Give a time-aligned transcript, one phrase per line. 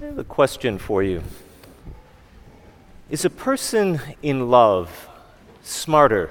[0.00, 1.24] I have a question for you.
[3.10, 5.08] Is a person in love
[5.64, 6.30] smarter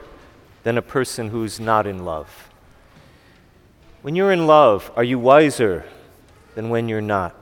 [0.64, 2.50] than a person who's not in love?
[4.04, 5.84] When you're in love, are you wiser
[6.56, 7.36] than when you're not?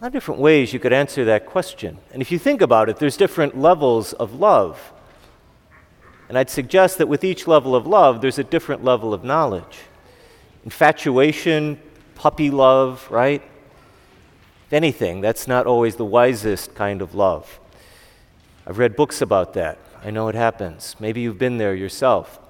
[0.00, 1.98] A lot of different ways you could answer that question.
[2.10, 4.94] And if you think about it, there's different levels of love.
[6.30, 9.80] And I'd suggest that with each level of love, there's a different level of knowledge.
[10.64, 11.78] Infatuation,
[12.14, 13.42] puppy love, right?
[14.72, 17.60] If anything, that's not always the wisest kind of love.
[18.66, 19.76] I've read books about that.
[20.02, 20.96] I know it happens.
[20.98, 22.40] Maybe you've been there yourself.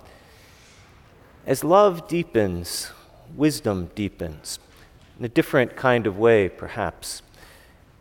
[1.49, 2.93] As love deepens,
[3.35, 4.61] wisdom deepens
[5.19, 7.23] in a different kind of way, perhaps.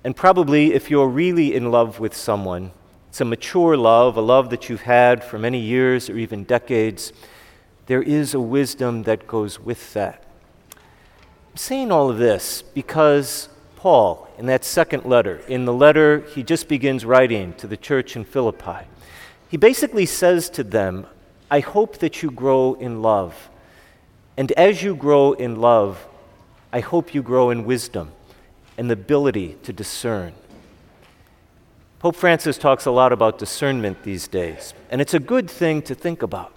[0.04, 2.74] And probably if you're really in love with someone,
[3.10, 7.12] it's a mature love, a love that you've had for many years or even decades,
[7.88, 10.24] there is a wisdom that goes with that.
[11.50, 13.50] I'm saying all of this because
[13.82, 18.16] Paul, in that second letter, in the letter he just begins writing to the church
[18.16, 18.86] in Philippi,
[19.50, 21.08] he basically says to them,
[21.50, 23.50] I hope that you grow in love.
[24.38, 26.08] And as you grow in love,
[26.72, 28.12] I hope you grow in wisdom
[28.78, 30.34] and the ability to discern.
[31.98, 35.96] Pope Francis talks a lot about discernment these days, and it's a good thing to
[35.96, 36.54] think about.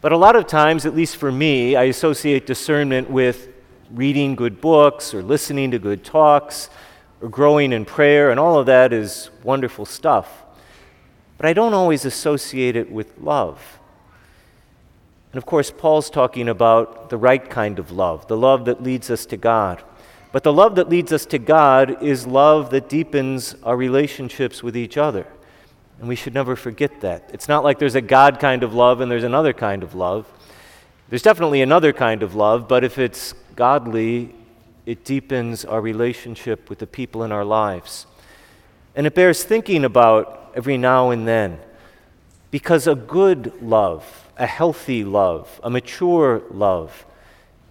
[0.00, 3.48] But a lot of times, at least for me, I associate discernment with
[3.92, 6.70] reading good books or listening to good talks
[7.20, 10.44] or growing in prayer, and all of that is wonderful stuff.
[11.36, 13.78] But I don't always associate it with love.
[15.32, 19.10] And of course, Paul's talking about the right kind of love, the love that leads
[19.10, 19.82] us to God.
[20.32, 24.76] But the love that leads us to God is love that deepens our relationships with
[24.76, 25.26] each other.
[25.98, 27.30] And we should never forget that.
[27.32, 30.30] It's not like there's a God kind of love and there's another kind of love.
[31.08, 34.32] There's definitely another kind of love, but if it's godly,
[34.86, 38.06] it deepens our relationship with the people in our lives.
[38.94, 41.58] And it bears thinking about every now and then.
[42.52, 47.04] Because a good love, a healthy love, a mature love,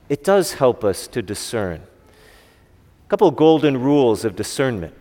[0.10, 1.82] it does help us to discern.
[3.06, 4.94] A couple golden rules of discernment.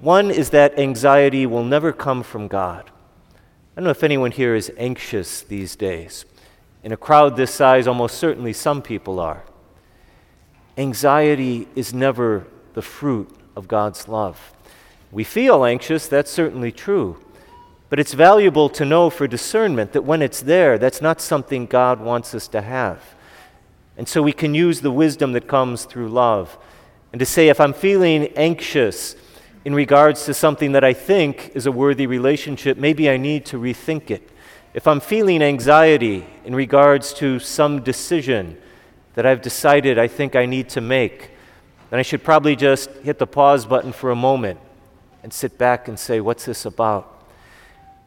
[0.00, 2.84] One is that anxiety will never come from God.
[2.86, 6.24] I don't know if anyone here is anxious these days.
[6.82, 9.44] In a crowd this size, almost certainly some people are.
[10.76, 14.52] Anxiety is never the fruit of God's love.
[15.12, 17.16] We feel anxious, that's certainly true.
[17.88, 22.00] But it's valuable to know for discernment that when it's there, that's not something God
[22.00, 23.00] wants us to have.
[23.96, 26.58] And so we can use the wisdom that comes through love.
[27.12, 29.14] And to say, if I'm feeling anxious
[29.64, 33.58] in regards to something that I think is a worthy relationship, maybe I need to
[33.58, 34.28] rethink it.
[34.74, 38.58] If I'm feeling anxiety in regards to some decision,
[39.14, 41.30] that I've decided I think I need to make,
[41.90, 44.58] then I should probably just hit the pause button for a moment
[45.22, 47.10] and sit back and say, What's this about?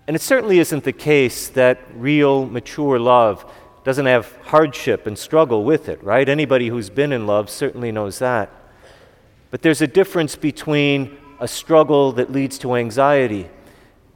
[0.07, 3.51] And it certainly isn't the case that real, mature love
[3.83, 6.27] doesn't have hardship and struggle with it, right?
[6.27, 8.49] Anybody who's been in love certainly knows that.
[9.51, 13.49] But there's a difference between a struggle that leads to anxiety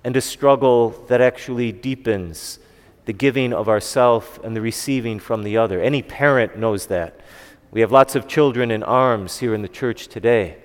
[0.04, 2.60] and a struggle that actually deepens
[3.06, 5.82] the giving of ourself and the receiving from the other.
[5.82, 7.20] Any parent knows that.
[7.72, 10.58] We have lots of children in arms here in the church today.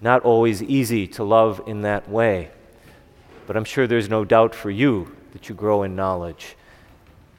[0.00, 2.50] Not always easy to love in that way.
[3.46, 6.56] But I'm sure there's no doubt for you that you grow in knowledge,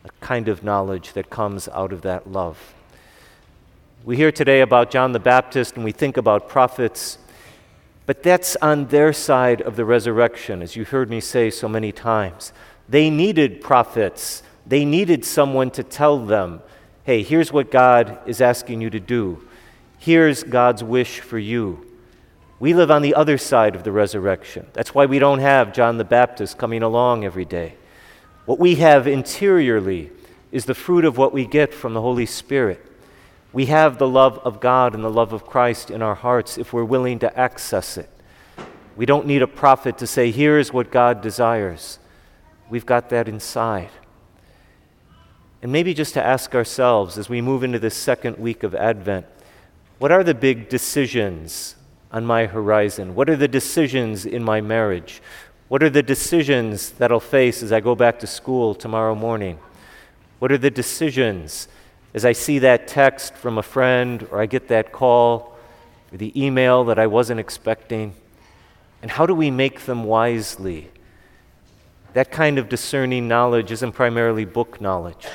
[0.05, 2.73] a kind of knowledge that comes out of that love.
[4.03, 7.17] We hear today about John the Baptist and we think about prophets,
[8.05, 11.91] but that's on their side of the resurrection, as you heard me say so many
[11.91, 12.51] times.
[12.89, 14.43] They needed prophets.
[14.65, 16.61] They needed someone to tell them,
[17.03, 19.47] hey, here's what God is asking you to do.
[19.97, 21.85] Here's God's wish for you.
[22.59, 24.67] We live on the other side of the resurrection.
[24.73, 27.73] That's why we don't have John the Baptist coming along every day.
[28.45, 30.11] What we have interiorly
[30.51, 32.85] is the fruit of what we get from the Holy Spirit.
[33.53, 36.71] We have the love of God and the love of Christ in our hearts if
[36.71, 38.09] we're willing to access it.
[38.95, 41.97] We don't need a prophet to say, here's what God desires.
[42.71, 43.89] We've got that inside.
[45.61, 49.25] And maybe just to ask ourselves as we move into this second week of Advent
[49.99, 51.75] what are the big decisions
[52.11, 53.13] on my horizon?
[53.13, 55.21] What are the decisions in my marriage?
[55.67, 59.59] What are the decisions that I'll face as I go back to school tomorrow morning?
[60.39, 61.67] What are the decisions
[62.15, 65.55] as I see that text from a friend or I get that call
[66.11, 68.15] or the email that I wasn't expecting?
[69.03, 70.89] And how do we make them wisely?
[72.13, 75.25] That kind of discerning knowledge isn't primarily book knowledge.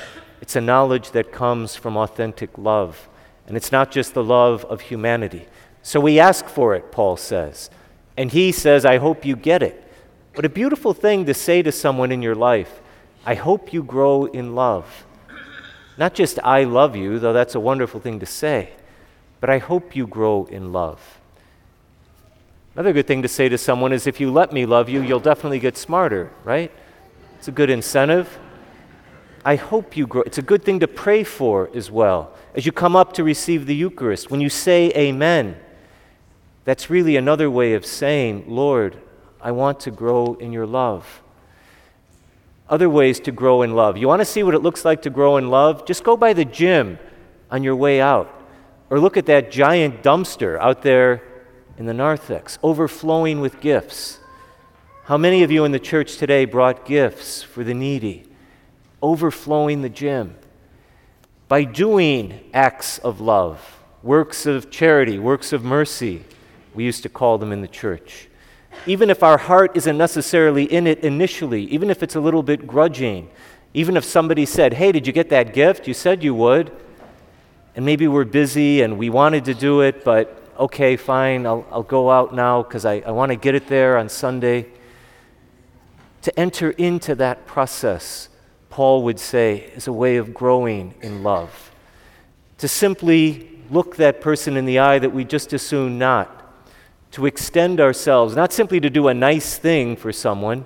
[0.41, 3.09] It's a knowledge that comes from authentic love.
[3.47, 5.47] And it's not just the love of humanity,
[5.81, 7.69] So we ask for it, Paul says.
[8.17, 9.81] And he says, I hope you get it.
[10.33, 12.81] What a beautiful thing to say to someone in your life.
[13.25, 15.05] I hope you grow in love.
[15.97, 18.71] Not just I love you, though that's a wonderful thing to say,
[19.39, 21.19] but I hope you grow in love.
[22.77, 25.19] Another good thing to say to someone is if you let me love you, you'll
[25.19, 26.71] definitely get smarter, right?
[27.39, 28.37] It's a good incentive.
[29.43, 30.21] I hope you grow.
[30.21, 32.35] It's a good thing to pray for as well.
[32.53, 35.57] As you come up to receive the Eucharist, when you say amen,
[36.65, 39.01] that's really another way of saying, Lord,
[39.41, 41.23] I want to grow in your love.
[42.69, 43.97] Other ways to grow in love.
[43.97, 45.87] You want to see what it looks like to grow in love?
[45.87, 46.99] Just go by the gym
[47.49, 48.31] on your way out.
[48.91, 51.23] Or look at that giant dumpster out there
[51.77, 54.19] in the narthex, overflowing with gifts.
[55.05, 58.23] How many of you in the church today brought gifts for the needy?
[59.01, 60.35] Overflowing the gym.
[61.47, 66.23] By doing acts of love, works of charity, works of mercy,
[66.73, 68.27] we used to call them in the church
[68.85, 72.67] even if our heart isn't necessarily in it initially, even if it's a little bit
[72.67, 73.29] grudging,
[73.73, 75.87] even if somebody said, Hey, did you get that gift?
[75.87, 76.71] You said you would.
[77.75, 81.83] And maybe we're busy and we wanted to do it, but okay, fine, I'll, I'll
[81.83, 84.67] go out now because I, I want to get it there on Sunday.
[86.23, 88.29] To enter into that process,
[88.69, 91.71] Paul would say, is a way of growing in love.
[92.59, 96.37] To simply look that person in the eye that we just as soon not
[97.11, 100.65] to extend ourselves, not simply to do a nice thing for someone,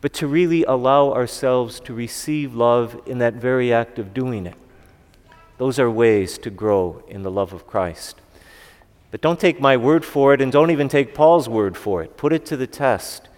[0.00, 4.54] but to really allow ourselves to receive love in that very act of doing it.
[5.56, 8.20] Those are ways to grow in the love of Christ.
[9.14, 12.16] But don't take my word for it, and don't even take Paul's word for it.
[12.16, 13.28] Put it to the test.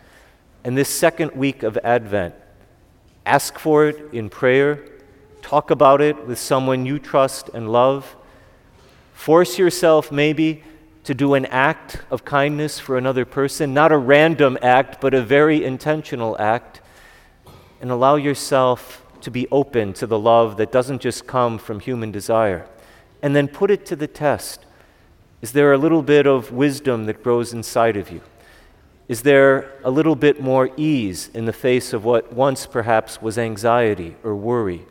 [0.64, 2.34] And this second week of Advent,
[3.26, 4.88] ask for it in prayer,
[5.42, 8.16] talk about it with someone you trust and love.
[9.12, 10.62] Force yourself, maybe,
[11.04, 15.20] to do an act of kindness for another person, not a random act, but a
[15.20, 16.80] very intentional act,
[17.82, 22.10] and allow yourself to be open to the love that doesn't just come from human
[22.10, 22.66] desire.
[23.22, 24.62] And then put it to the test.
[25.46, 28.20] Is there a little bit of wisdom that grows inside of you?
[29.06, 33.38] Is there a little bit more ease in the face of what once perhaps was
[33.38, 34.84] anxiety or worry?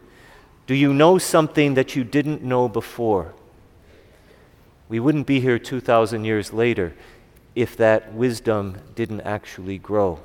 [0.66, 3.34] Do you know something that you didn't know before?
[4.88, 6.96] We wouldn't be here 2,000 years later
[7.54, 10.22] if that wisdom didn't actually grow.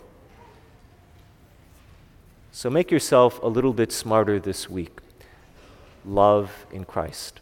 [2.53, 5.00] So make yourself a little bit smarter this week.
[6.05, 7.41] Love in Christ.